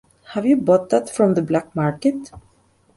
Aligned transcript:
Have 0.29 0.47
you 0.47 0.57
bought 0.57 0.89
that 0.89 1.11
from 1.11 1.35
the 1.35 1.43
black-market? 1.43 2.31